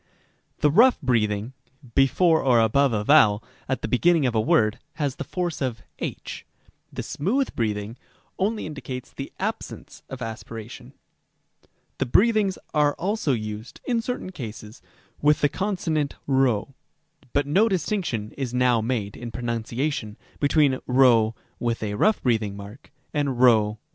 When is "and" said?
21.61-23.29